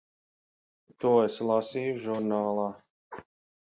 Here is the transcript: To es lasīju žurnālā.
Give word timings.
To 1.05 1.13
es 1.27 1.37
lasīju 1.51 2.03
žurnālā. 2.09 2.69